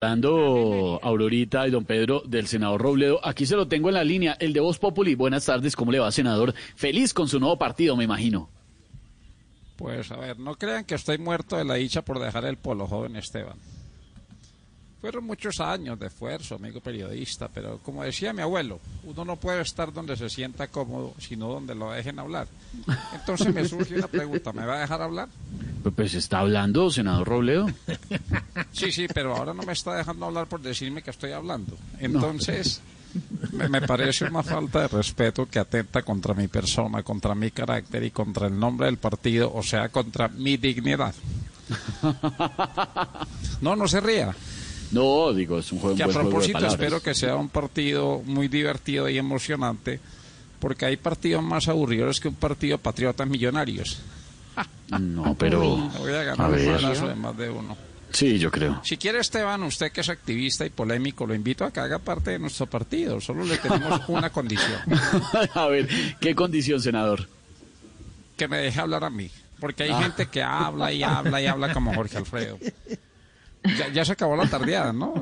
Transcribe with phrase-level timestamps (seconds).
[0.00, 4.36] Hablando Aurorita y don Pedro del senador Robledo, aquí se lo tengo en la línea,
[4.38, 5.16] el de Voz Populi.
[5.16, 6.54] Buenas tardes, ¿cómo le va, senador?
[6.76, 8.48] Feliz con su nuevo partido, me imagino.
[9.76, 12.86] Pues a ver, no crean que estoy muerto de la dicha por dejar el polo,
[12.86, 13.56] joven Esteban.
[15.00, 19.62] Fueron muchos años de esfuerzo, amigo periodista, pero como decía mi abuelo, uno no puede
[19.62, 22.46] estar donde se sienta cómodo, sino donde lo dejen hablar.
[23.14, 25.28] Entonces me surge una pregunta, ¿me va a dejar hablar?
[25.94, 27.66] Pues está hablando, senador Robledo.
[28.72, 31.76] Sí, sí, pero ahora no me está dejando hablar por decirme que estoy hablando.
[31.98, 32.80] Entonces,
[33.52, 38.04] me, me parece una falta de respeto que atenta contra mi persona, contra mi carácter
[38.04, 41.14] y contra el nombre del partido, o sea, contra mi dignidad.
[43.60, 44.34] No, no se ría.
[44.92, 47.48] No, digo, es un juego, Que a buen juego de propósito espero que sea un
[47.48, 50.00] partido muy divertido y emocionante,
[50.60, 53.98] porque hay partidos más aburridos que un partido patriotas millonarios.
[54.98, 55.60] No, pero...
[55.60, 56.74] Voy a A ganar el ver.
[56.82, 57.76] balazo de más de uno.
[58.10, 58.80] Sí, yo creo.
[58.84, 62.30] Si quiere Esteban, usted que es activista y polémico, lo invito a que haga parte
[62.30, 63.20] de nuestro partido.
[63.20, 64.80] Solo le tenemos una condición,
[65.54, 65.88] a ver,
[66.20, 67.28] ¿qué condición, senador?
[68.36, 69.28] que me deje hablar a mí.
[69.60, 72.56] Porque hay gente que habla y habla y habla como Jorge Alfredo.
[73.76, 75.12] Ya, ya se acabó la tardeada, ¿no?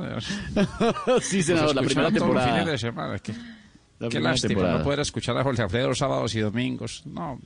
[1.22, 2.46] sí, senador, la primera los temporada.
[2.48, 3.18] fines de semana.
[3.18, 4.78] Qué, La qué primera lástima temporada.
[4.78, 7.02] no poder escuchar a Jorge Alfredo sábados y domingos.
[7.06, 7.40] No,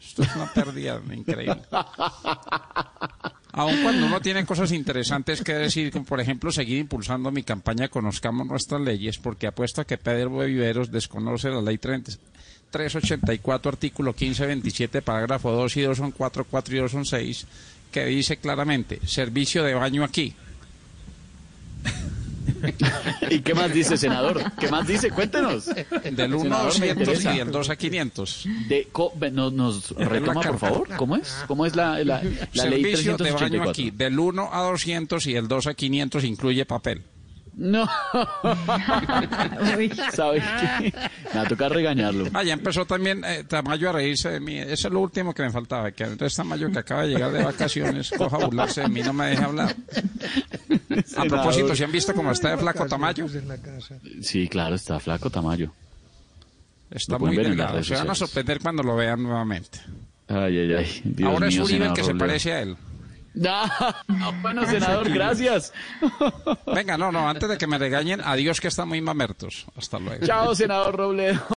[0.00, 1.62] esto es una pérdida increíble.
[3.52, 7.88] Aun cuando uno tiene cosas interesantes que decir, como por ejemplo seguir impulsando mi campaña
[7.88, 12.12] Conozcamos nuestras leyes, porque apuesto a que Pedro Viveros desconoce la ley 30
[12.70, 17.46] 384, artículo 15, 27, parágrafo 2 y 2 son 4, 4 y 2 son 6,
[17.90, 20.34] que dice claramente, servicio de baño aquí.
[23.30, 24.42] ¿Y qué más dice, senador?
[24.58, 25.10] ¿Qué más dice?
[25.10, 25.66] Cuéntenos.
[25.66, 27.34] Del 1 a Senador, me 200 interesa.
[27.34, 28.44] y del 2 a 500.
[28.68, 30.88] De, co- no- nos retoma, por favor.
[30.96, 31.44] ¿Cómo es?
[31.46, 33.70] ¿Cómo es la, la, la ley Servicio de baño 384?
[33.70, 37.02] aquí, del 1 a 200 y el 2 a 500 incluye papel.
[37.56, 37.88] No.
[40.14, 40.92] ¿Sabe qué?
[40.94, 42.26] Me va a tocar regañarlo.
[42.32, 44.56] Ah, ya empezó también eh, Tamayo a reírse de mí.
[44.58, 45.90] Eso es lo último que me faltaba.
[45.90, 49.12] Que entonces Tamayo, que acaba de llegar de vacaciones, coja a burlarse de mí, no
[49.12, 49.74] me deja hablar.
[51.16, 53.26] A propósito, ¿si han visto cómo está de flaco Tamayo?
[54.22, 55.72] Sí, claro, está flaco Tamayo.
[56.90, 57.82] Está muy delgado.
[57.82, 59.80] Se van a sorprender cuando lo vean nuevamente.
[60.28, 61.00] Ay, ay, ay.
[61.04, 62.76] Dios Ahora es mío, Uribe el que se parece a él.
[63.46, 63.94] Ah,
[64.42, 65.72] bueno, senador, gracias.
[66.74, 69.66] Venga, no, no, antes de que me regañen, adiós que están muy mamertos.
[69.76, 70.26] Hasta luego.
[70.26, 71.40] Chao, senador Robledo.